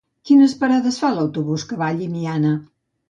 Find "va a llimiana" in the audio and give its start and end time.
1.83-2.59